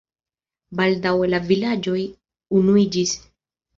Baldaŭe 0.79 1.29
la 1.33 1.41
vilaĝoj 1.51 1.99
unuiĝis. 2.61 3.17